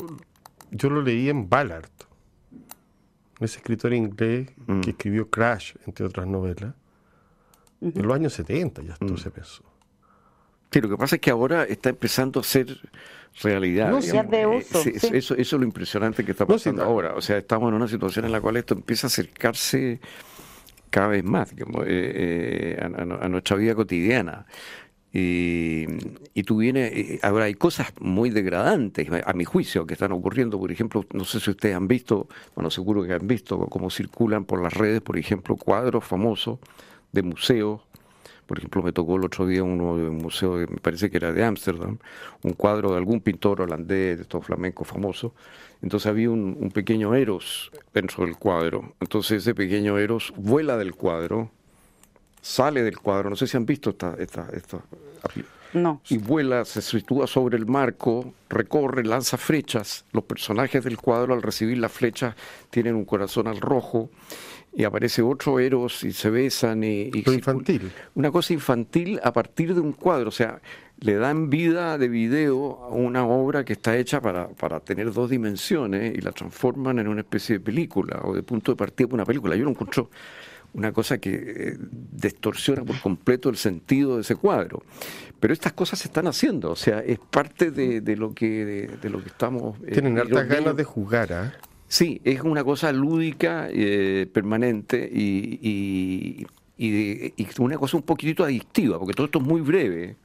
[0.70, 1.90] yo lo leí en Ballard,
[3.40, 4.80] ese escritor inglés mm.
[4.80, 6.72] que escribió Crash, entre otras novelas,
[7.84, 9.16] en los años 70 ya esto mm.
[9.16, 9.62] se pensó.
[10.74, 12.80] Sí, lo que pasa es que ahora está empezando a ser
[13.42, 13.90] realidad.
[13.90, 17.14] No, de eh, uso, Eso, es lo impresionante que está pasando ahora.
[17.14, 20.00] O sea, estamos en una situación en la cual esto empieza a acercarse
[20.90, 24.46] cada vez más eh, eh, a, nuestra vida cotidiana.
[25.12, 25.86] Y,
[26.34, 30.58] y tú vienes, ahora hay cosas muy degradantes, a mi juicio, que están ocurriendo.
[30.58, 34.44] Por ejemplo, no sé si ustedes han visto, bueno, seguro que han visto cómo circulan
[34.44, 36.58] por las redes, por ejemplo, cuadros famosos
[37.14, 37.80] de museos.
[38.46, 41.32] Por ejemplo, me tocó el otro día uno de un museo, me parece que era
[41.32, 41.96] de Ámsterdam,
[42.42, 45.32] un cuadro de algún pintor holandés, de estos flamencos famosos.
[45.80, 48.94] Entonces había un, un pequeño Eros dentro del cuadro.
[49.00, 51.50] Entonces ese pequeño Eros vuela del cuadro,
[52.42, 54.82] sale del cuadro, no sé si han visto esta, esta, esta
[55.72, 56.02] no.
[56.08, 60.04] y vuela, se sitúa sobre el marco, recorre, lanza flechas.
[60.12, 62.34] Los personajes del cuadro al recibir las flechas
[62.70, 64.10] tienen un corazón al rojo
[64.76, 67.92] y aparece otro Eros y se besan y, y infantil.
[68.14, 70.60] Una cosa infantil a partir de un cuadro, o sea,
[71.00, 75.30] le dan vida de video a una obra que está hecha para, para tener dos
[75.30, 79.16] dimensiones y la transforman en una especie de película o de punto de partida para
[79.16, 79.56] una película.
[79.56, 80.10] Yo lo encuentro
[80.74, 84.82] una cosa que eh, distorsiona por completo el sentido de ese cuadro.
[85.38, 89.10] Pero estas cosas se están haciendo, o sea, es parte de, de lo que de,
[89.10, 89.78] lo que estamos.
[89.86, 91.54] Eh, Tienen hartas ganas de jugar, ¿ah?
[91.94, 98.42] Sí, es una cosa lúdica, eh, permanente y, y, y, y, una cosa un poquitito
[98.42, 100.16] adictiva, porque todo esto es muy breve.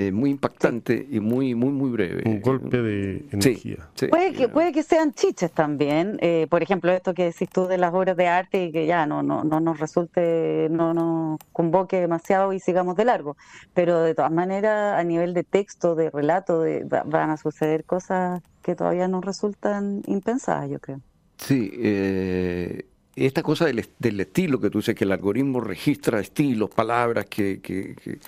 [0.00, 2.22] Eh, muy impactante y muy, muy, muy breve.
[2.24, 3.86] Un golpe de energía.
[4.08, 6.16] puede, que, puede que sean chiches también.
[6.22, 9.04] Eh, por ejemplo, esto que decís tú de las obras de arte y que ya
[9.04, 13.36] no, no, no nos resulte, no nos convoque demasiado y sigamos de largo.
[13.74, 18.40] Pero de todas maneras, a nivel de texto, de relato, de, van a suceder cosas
[18.62, 21.00] que todavía nos resultan impensadas, yo creo.
[21.36, 22.86] Sí, eh,
[23.16, 27.60] esta cosa del, del, estilo que tú dices, que el algoritmo registra estilos, palabras que,
[27.60, 28.18] que, que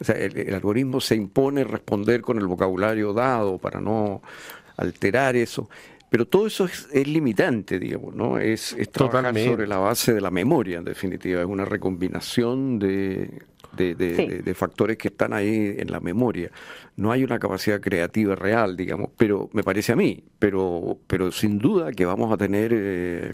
[0.00, 4.22] o sea, el, algoritmo se impone responder con el vocabulario dado para no
[4.76, 5.68] alterar eso.
[6.08, 8.38] Pero todo eso es, limitante, digamos, ¿no?
[8.38, 11.40] Es, es trabajar sobre la base de la memoria, en definitiva.
[11.40, 13.42] Es una recombinación de,
[13.76, 16.50] de, de, factores que están ahí en la memoria.
[16.96, 20.24] No hay una capacidad creativa real, digamos, pero me parece a mí.
[20.40, 22.72] Pero, pero sin duda que vamos a tener...
[22.74, 23.32] Eh,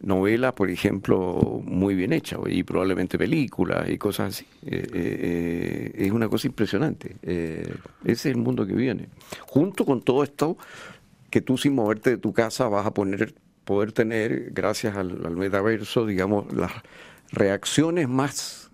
[0.00, 4.46] novelas, por ejemplo, muy bien hechas, y probablemente películas y cosas así.
[4.62, 7.16] Eh, eh, eh, es una cosa impresionante.
[7.22, 9.08] ese es el mundo que viene.
[9.40, 10.56] Junto con todo esto,
[11.30, 13.34] que tú sin moverte de tu casa vas a poner,
[13.64, 16.72] poder tener, gracias al, al metaverso, digamos, las
[17.32, 18.70] reacciones más,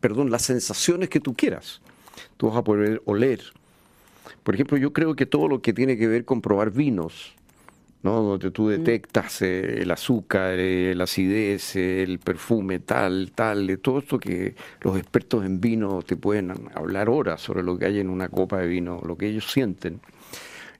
[0.00, 1.82] perdón, las sensaciones que tú quieras.
[2.36, 3.40] Tú vas a poder oler.
[4.42, 7.34] Por ejemplo, yo creo que todo lo que tiene que ver con probar vinos,
[8.02, 8.22] ¿no?
[8.22, 13.98] donde tú detectas eh, el azúcar, eh, la acidez, el perfume, tal, tal, de todo
[13.98, 18.08] esto que los expertos en vino te pueden hablar horas sobre lo que hay en
[18.08, 20.00] una copa de vino, lo que ellos sienten,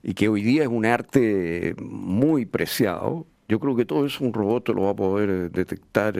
[0.03, 3.27] y que hoy día es un arte muy preciado.
[3.47, 6.13] Yo creo que todo eso un robot lo va a poder eh, detectar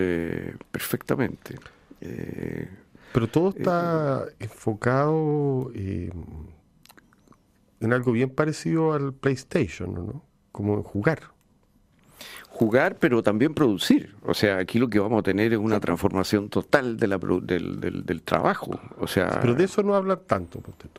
[0.71, 1.55] perfectamente.
[3.13, 6.13] Pero todo está enfocado en
[7.93, 10.30] algo bien parecido al PlayStation, ¿no?
[10.51, 11.21] Como jugar.
[12.49, 14.15] Jugar, pero también producir.
[14.23, 17.79] O sea, aquí lo que vamos a tener es una transformación total de la, del,
[17.79, 18.79] del, del, trabajo.
[18.99, 20.89] O sea, pero de eso no hablan tanto, ponte.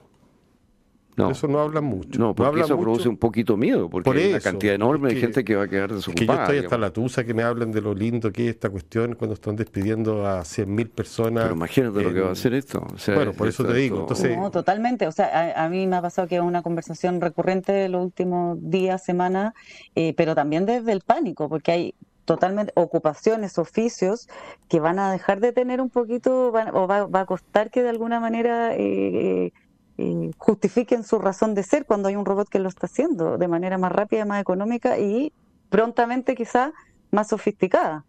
[1.17, 1.31] No.
[1.31, 2.19] eso no hablan mucho.
[2.19, 5.57] No, porque eso produce un poquito miedo, porque hay una cantidad enorme de gente que
[5.57, 6.17] va a quedar desocupada.
[6.17, 8.71] que yo estoy hasta la tusa que me hablen de lo lindo que es esta
[8.71, 11.45] cuestión cuando están despidiendo a 100.000 personas.
[11.45, 12.87] Pero imagínate lo que va a hacer esto.
[13.15, 14.01] bueno, por eso te digo.
[14.01, 14.37] Entonces...
[14.37, 15.07] No, totalmente.
[15.07, 19.05] O sea, a, mí me ha pasado que es una conversación recurrente los últimos días,
[19.05, 19.55] semanas,
[19.95, 21.95] eh, pero también desde el pánico, porque hay
[22.25, 24.29] totalmente ocupaciones, oficios
[24.69, 27.89] que van a dejar de tener un poquito, o va, va, a costar que de
[27.89, 29.53] alguna manera eh,
[29.99, 33.39] eh eh, justifiquen su razón de ser cuando hay un robot que lo está haciendo
[33.39, 35.33] de manera más rápida, más económica y
[35.71, 36.73] prontamente quizá
[37.11, 38.05] más sofisticada.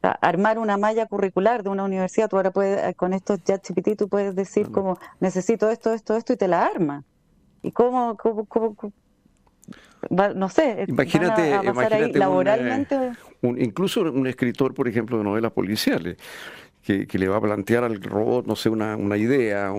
[0.00, 4.08] armar una malla curricular de una universidad, tú ahora puedes, eh, con estos ChatGPT, tú
[4.08, 7.04] puedes decir como, necesito esto, esto, esto, y te la arma.
[7.62, 8.92] ¿Y cómo, cómo, cómo,
[10.10, 13.12] no sé, imagínate, imagínate laboralmente.
[13.42, 16.16] Un, incluso un escritor, por ejemplo, de novelas policiales,
[16.82, 19.72] que, le va a plantear al robot, no sé, una, una idea,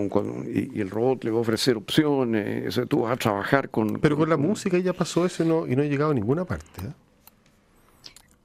[0.46, 3.98] y, el robot le va a ofrecer opciones, eso tú vas a trabajar con...
[4.00, 6.44] Pero con, la música ya pasó eso y no, y no ha llegado a ninguna
[6.44, 6.82] parte.
[6.82, 6.92] ¿eh?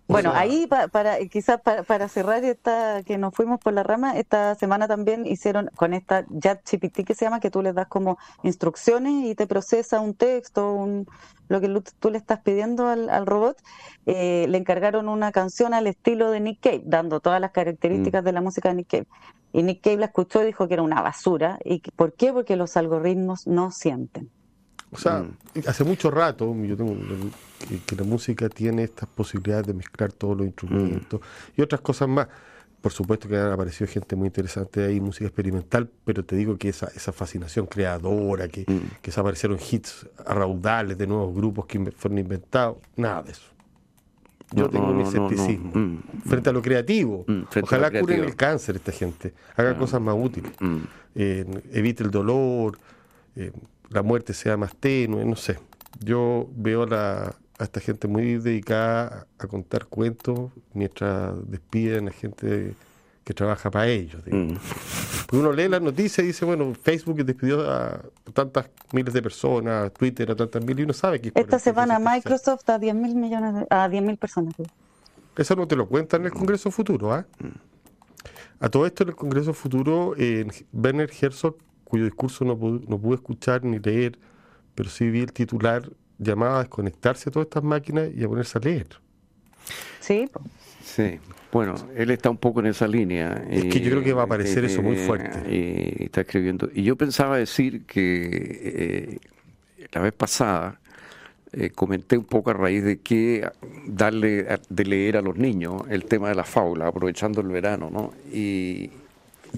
[0.08, 4.88] Bueno, ahí para quizás para, cerrar esta que nos fuimos por la rama, esta semana
[4.88, 9.34] también hicieron con esta ChatGPT que se llama que tú le das como instrucciones y
[9.34, 11.08] te procesa un texto, un,
[11.48, 13.58] lo que tú le estás pidiendo al, robot.
[14.06, 18.26] Eh, le encargaron una canción al estilo de Nick Cave, dando todas las características mm.
[18.26, 19.08] de la música de Nick Cave.
[19.54, 21.58] Y Nick Cave la escuchó y dijo que era una basura.
[21.63, 22.32] ¿Y por qué?
[22.32, 24.30] Porque los algoritmos no sienten.
[24.95, 25.60] O sea, mm.
[25.67, 26.95] hace mucho rato yo tengo
[27.86, 31.19] que, la música tiene estas posibilidades de mezclar todos los instrumentos
[31.58, 32.27] y otras cosas más.
[32.79, 36.69] por supuesto que han aparecido gente muy interesante ahí, música experimental, pero te digo que
[36.69, 39.01] esa, esa fascinación creadora, que, mm.
[39.01, 43.55] que aparecieron hits raudales de nuevos grupos que fueron inventados, nada de eso.
[44.53, 45.71] Yo tengo mi escepticismo.
[45.73, 45.97] Mm.
[46.25, 47.25] frente a lo creativo.
[47.27, 49.34] Mm, Ojalá curen el cáncer esta gente.
[49.58, 50.51] Hagan cosas más útiles.
[51.15, 52.77] evite el dolor.
[53.36, 53.51] Eh,
[53.89, 55.26] la muerte sea más tenue.
[55.26, 55.58] No sé.
[56.00, 62.74] Yo veo la, a esta gente muy dedicada a contar cuentos mientras despiden a gente
[63.24, 64.21] que trabaja para ellos.
[64.28, 64.56] Mm.
[65.26, 68.00] Porque uno lee las noticias y dice, bueno, Facebook despidió a
[68.34, 71.32] tantas miles de personas, Twitter a tantas miles, y uno sabe que...
[71.34, 74.54] Esta semana Microsoft a 10 mil millones, a 10 mil personas.
[75.36, 77.26] Eso no te lo cuentan en el Congreso Futuro, ¿ah?
[78.60, 83.15] A todo esto en el Congreso Futuro, eh, Werner Herzog, cuyo discurso no, no pude
[83.15, 84.19] escuchar ni leer,
[84.76, 88.58] pero sí vi el titular, llamaba a desconectarse de todas estas máquinas y a ponerse
[88.58, 88.88] a leer.
[90.02, 90.30] Sí.
[90.84, 91.19] Sí.
[91.52, 93.45] Bueno, él está un poco en esa línea.
[93.50, 95.39] Es que yo creo que va a aparecer eso muy fuerte.
[95.50, 96.69] Y está escribiendo.
[96.74, 99.19] Y yo pensaba decir que eh,
[99.93, 100.80] la vez pasada
[101.54, 103.50] eh, comenté un poco a raíz de que
[103.88, 108.13] darle de leer a los niños el tema de la faula, aprovechando el verano, ¿no?
[108.32, 108.91] Y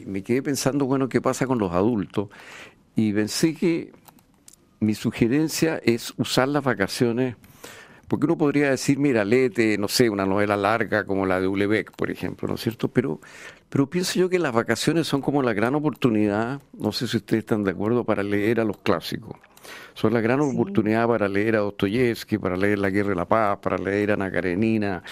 [0.05, 2.29] me quedé pensando, bueno, ¿qué pasa con los adultos?
[2.95, 3.91] Y pensé que
[4.79, 7.35] mi sugerencia es usar las vacaciones
[8.07, 11.91] porque uno podría decir, mira, léete, no sé, una novela larga como la de Ulebeck,
[11.91, 12.87] por ejemplo, ¿no es cierto?
[12.87, 13.19] Pero,
[13.69, 17.41] pero pienso yo que las vacaciones son como la gran oportunidad, no sé si ustedes
[17.41, 19.35] están de acuerdo, para leer a los clásicos.
[19.93, 23.59] Son la gran oportunidad para leer a Dostoyevsky, para leer La Guerra de la Paz,
[23.61, 25.03] para leer a Ana Karenina,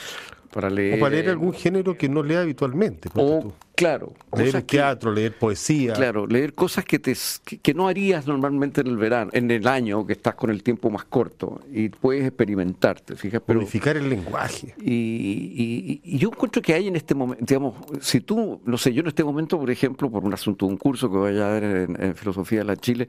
[0.54, 0.98] para leer...
[0.98, 3.10] O para leer algún género que no lea habitualmente.
[3.16, 4.14] O, claro.
[4.36, 5.94] Leer teatro, leer poesía.
[5.94, 7.16] Claro, leer cosas que, te,
[7.62, 10.90] que, no harías normalmente en el verano, en el año, que estás con el tiempo
[10.90, 13.42] más corto y puedes experimentarte, fijas.
[13.46, 14.76] Pero, el lenguaje.
[14.82, 19.02] Y, y, yo encuentro que hay en este momento, digamos, si tú, no sé, yo
[19.02, 22.16] en este momento, por ejemplo, por un asunto, un curso que voy a dar en
[22.16, 23.08] Filosofía de la Chile,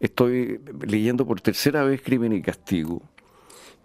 [0.00, 3.02] estoy leyendo por tercera vez Crimen y Castigo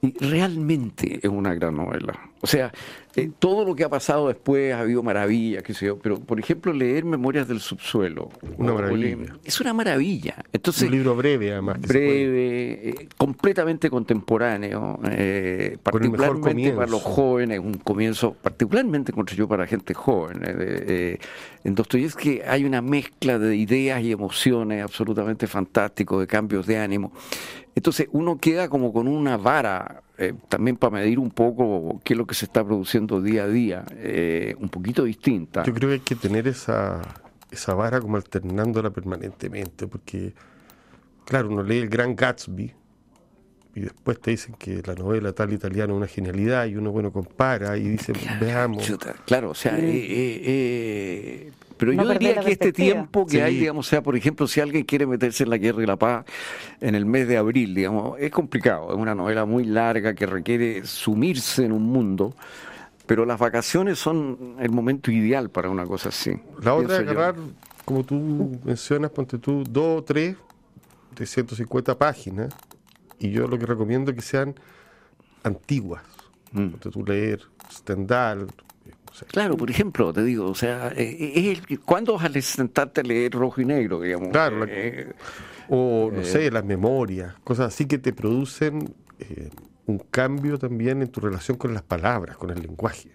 [0.01, 2.28] y realmente es una gran novela.
[2.41, 2.71] O sea,
[3.15, 6.39] eh, todo lo que ha pasado después ha habido maravillas, qué sé yo, pero por
[6.39, 8.29] ejemplo leer Memorias del Subsuelo.
[8.57, 9.35] Una maravilla.
[9.43, 10.35] es una maravilla.
[10.53, 11.81] Entonces, un libro breve además.
[11.81, 19.93] breve, eh, completamente contemporáneo, eh, particularmente para los jóvenes, un comienzo particularmente construido para gente
[19.93, 20.39] joven.
[21.63, 27.11] en Dostoyevsky hay una mezcla de ideas y emociones absolutamente fantástico, de cambios de ánimo.
[27.75, 32.17] Entonces uno queda como con una vara eh, también para medir un poco qué es
[32.17, 35.63] lo que se está produciendo día a día, eh, un poquito distinta.
[35.63, 36.99] Yo creo que hay que tener esa,
[37.49, 40.33] esa vara como alternándola permanentemente, porque,
[41.23, 42.73] claro, uno lee el Gran Gatsby
[43.75, 47.11] y después te dicen que la novela tal italiana es una genialidad y uno, bueno,
[47.11, 48.91] compara y dice, veamos.
[49.25, 54.15] claro, o sea, eh, pero yo diría que este tiempo que hay, digamos, sea, por
[54.17, 56.25] ejemplo, si alguien quiere meterse en la guerra y la paz
[56.81, 58.91] en el mes de abril, digamos, es complicado.
[58.91, 62.35] Es una novela muy larga que requiere sumirse en un mundo.
[63.05, 66.37] Pero las vacaciones son el momento ideal para una cosa así.
[66.61, 67.35] La otra es agarrar,
[67.85, 70.35] como tú mencionas, ponte tú, dos o tres
[71.15, 72.53] de 150 páginas.
[73.19, 74.55] Y yo lo que recomiendo es que sean
[75.43, 76.03] antiguas.
[76.51, 76.69] Mm.
[76.75, 78.47] Tú leer Stendhal,
[79.27, 83.33] Claro, por ejemplo, te digo, o sea, eh, eh, ¿cuándo vas a sentarte a leer
[83.33, 84.29] rojo y negro, digamos?
[84.29, 85.13] Claro, eh,
[85.67, 88.93] o no sé, las memorias, cosas así que te producen
[89.85, 93.09] un cambio también en tu relación con las palabras, con el lenguaje.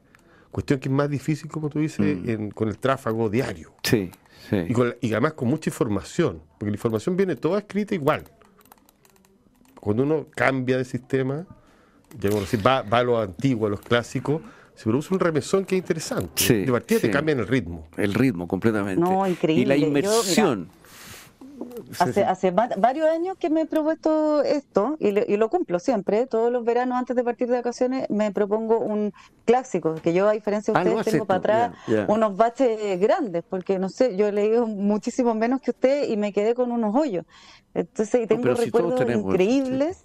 [0.51, 2.49] Cuestión que es más difícil, como tú dices, mm.
[2.49, 3.73] con el tráfago diario.
[3.83, 4.11] Sí,
[4.51, 4.57] sí.
[4.57, 8.25] Y, y además con mucha información, porque la información viene toda escrita igual.
[9.85, 11.45] Cuando uno cambia de sistema,
[12.19, 14.41] ya decir, va, va a lo antiguo, a los clásicos,
[14.75, 16.43] se produce un remesón que es interesante.
[16.43, 17.87] Sí, de partida te cambian el ritmo.
[17.99, 18.99] El ritmo, completamente.
[18.99, 19.63] No, increíble.
[19.63, 20.69] Y la inmersión.
[21.99, 26.27] Hace, hace varios años que me he propuesto esto y, lo cumplo siempre.
[26.27, 29.13] Todos los veranos antes de partir de vacaciones me propongo un
[29.45, 31.73] clásico, que yo a diferencia de ah, ustedes tengo para atrás
[32.09, 36.33] unos baches grandes, porque no sé, yo he leído muchísimo menos que usted y me
[36.33, 37.25] quedé con unos hoyos.
[37.75, 40.05] Entonces, tengo recuerdos increíbles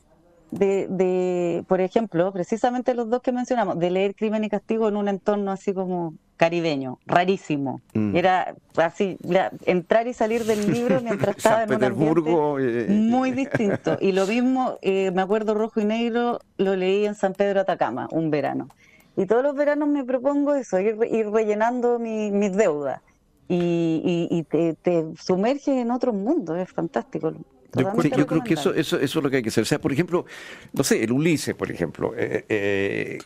[0.51, 4.95] de, de, por ejemplo, precisamente los dos que mencionamos, de leer Crimen y Castigo en
[4.95, 7.81] un entorno así como caribeño, rarísimo.
[7.93, 8.15] Mm.
[8.15, 9.17] Era así,
[9.65, 13.97] entrar y salir del libro mientras estaba en un ambiente muy distinto.
[13.99, 18.07] Y lo mismo, eh, me acuerdo rojo y negro, lo leí en San Pedro Atacama,
[18.11, 18.69] un verano.
[19.17, 23.01] Y todos los veranos me propongo eso, ir, ir rellenando mis deudas.
[23.49, 27.33] Y, y, te, te sumerges en otro mundo, es fantástico.
[27.75, 29.61] Yo, creo que eso, eso, eso es lo que hay que hacer.
[29.61, 30.25] O sea, por ejemplo,
[30.73, 32.13] no sé, el Ulises, por ejemplo.
[32.17, 33.19] Eh, eh,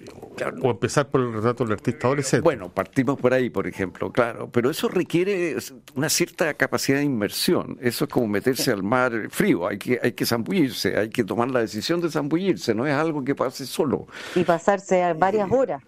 [0.61, 2.43] o empezar por el retrato del artista adolescente.
[2.43, 4.49] Bueno, partimos por ahí, por ejemplo, claro.
[4.51, 5.55] Pero eso requiere
[5.95, 7.77] una cierta capacidad de inmersión.
[7.81, 9.65] Eso es como meterse al mar frío.
[9.67, 12.75] Hay que, hay que zambullirse, hay que tomar la decisión de zambullirse.
[12.75, 14.07] No es algo que pase solo.
[14.35, 15.81] Y pasarse varias horas.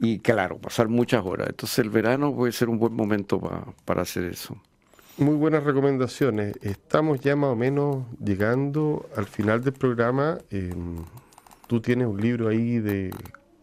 [0.00, 1.48] Y claro, pasar muchas horas.
[1.50, 3.40] Entonces el verano puede ser un buen momento
[3.84, 4.60] para hacer eso.
[5.20, 6.54] Muy buenas recomendaciones.
[6.62, 10.38] Estamos ya más o menos llegando al final del programa.
[10.48, 10.96] Em,
[11.66, 13.10] tú tienes un libro ahí de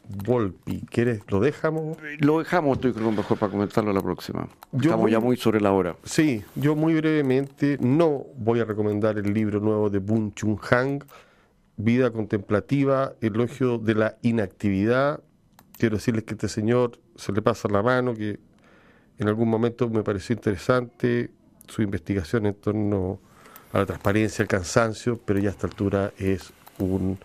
[0.08, 0.82] Volpi.
[0.82, 1.22] ¿Quieres?
[1.30, 1.98] ¿Lo dejamos?
[2.20, 4.48] Lo dejamos, estoy creo mejor para comentarlo la próxima.
[4.72, 5.96] Estamos ya muy sobre la hora.
[6.04, 11.04] Sí, yo muy brevemente no voy a recomendar el libro nuevo de Boon Chun Hang,
[11.76, 15.22] Vida Contemplativa, Elogio de la Inactividad.
[15.76, 18.40] Quiero decirles que este señor se le pasa la mano, que
[19.18, 21.32] en algún momento me pareció interesante,
[21.68, 23.20] su investigación en torno
[23.74, 27.18] a la transparencia, el cansancio, pero ya a esta altura es un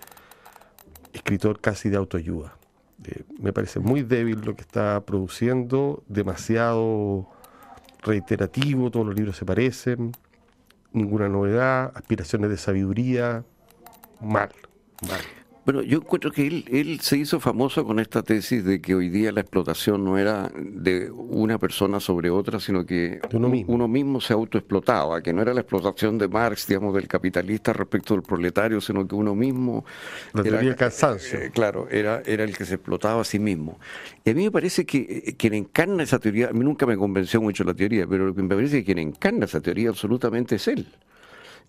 [1.13, 2.57] escritor casi de autoayuda.
[3.05, 7.29] Eh, me parece muy débil lo que está produciendo, demasiado
[8.03, 10.13] reiterativo, todos los libros se parecen,
[10.93, 13.45] ninguna novedad, aspiraciones de sabiduría,
[14.21, 14.51] mal,
[15.09, 15.42] mal.
[15.65, 19.09] Bueno, yo encuentro que él, él se hizo famoso con esta tesis de que hoy
[19.09, 24.33] día la explotación no era de una persona sobre otra, sino que uno mismo, se
[24.33, 29.07] autoexplotaba, que no era la explotación de Marx, digamos, del capitalista respecto del proletario, sino
[29.07, 29.85] que uno mismo...
[30.33, 31.39] La teoría del cansancio.
[31.39, 33.79] Eh, claro, era, era el que se explotaba a sí mismo.
[34.25, 36.97] Y a mí me parece que eh, quien encarna esa teoría, a mí nunca me
[36.97, 40.57] convenció mucho la teoría, pero lo que me parece que quien encarna esa teoría absolutamente
[40.57, 40.89] es él.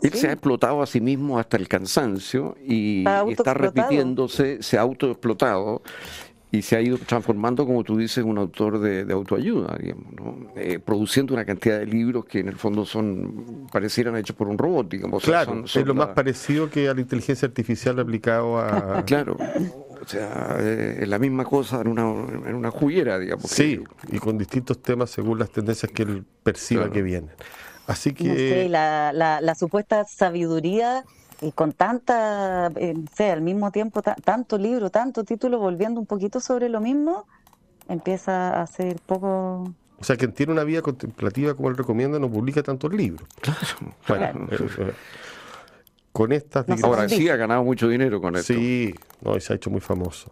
[0.03, 4.81] Él se ha explotado a sí mismo hasta el cansancio y está repitiéndose, se ha
[4.81, 5.81] autoexplotado
[6.53, 9.75] y se ha ido transformando, como tú dices, en un autor de, autoayuda,
[10.55, 14.59] eh, produciendo una cantidad de libros que en el fondo son parecieran hechos por un
[14.59, 15.23] robot, digamos.
[15.23, 19.03] Claro, es lo más parecido que a la inteligencia artificial aplicado a...
[19.07, 23.49] claro, o sea, eh, es la misma cosa en una, en una juguera, digamos.
[23.49, 23.81] Sí,
[24.11, 27.31] y con distintos temas según las tendencias que él perciba que vienen.
[27.87, 28.67] Así que...
[28.69, 31.03] la, la, supuesta sabiduría
[31.41, 36.39] y con tanta, eh, sé, al mismo tiempo, tanto libro, tanto título, volviendo un poquito
[36.39, 37.25] sobre lo mismo,
[37.89, 39.73] empieza a ser poco...
[39.99, 43.27] O sea, quien tiene una vida contemplativa como él recomienda no publica tantos libros.
[44.05, 44.47] Claro.
[44.51, 44.93] Eh, eh,
[46.11, 46.65] con estas...
[46.83, 48.53] Ahora sí ha ganado mucho dinero con esto.
[48.53, 50.29] Sí, no, y se ha hecho muy famoso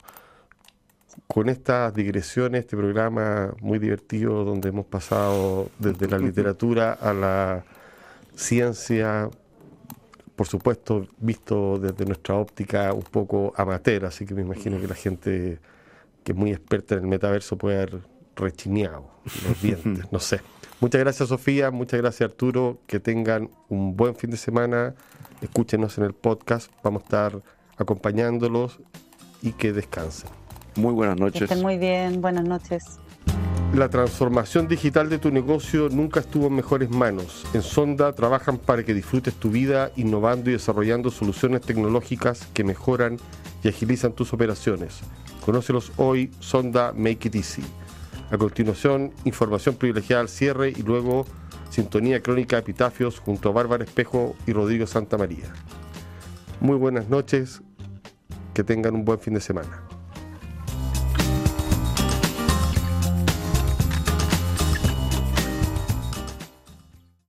[1.28, 7.64] con estas digresiones, este programa muy divertido donde hemos pasado desde la literatura a la
[8.36, 9.30] ciencia,
[10.36, 14.96] por supuesto visto desde nuestra óptica un poco amateur, así que me imagino que la
[14.96, 15.60] gente
[16.24, 18.02] que es muy experta en el metaverso puede haber
[18.36, 19.10] rechineado
[19.48, 20.42] los dientes, no sé.
[20.80, 24.96] Muchas gracias Sofía, muchas gracias Arturo, que tengan un buen fin de semana,
[25.42, 27.42] escúchenos en el podcast, vamos a estar
[27.78, 28.80] acompañándolos
[29.44, 30.41] y que descansen.
[30.76, 31.44] Muy buenas noches.
[31.44, 33.00] estén muy bien, buenas noches.
[33.74, 37.46] La transformación digital de tu negocio nunca estuvo en mejores manos.
[37.54, 43.18] En Sonda trabajan para que disfrutes tu vida innovando y desarrollando soluciones tecnológicas que mejoran
[43.64, 45.00] y agilizan tus operaciones.
[45.46, 47.64] Conócelos hoy, Sonda Make It Easy.
[48.30, 51.26] A continuación, información privilegiada al cierre y luego
[51.70, 55.52] sintonía crónica de epitafios junto a Bárbara Espejo y Rodrigo Santa María.
[56.60, 57.62] Muy buenas noches,
[58.54, 59.82] que tengan un buen fin de semana.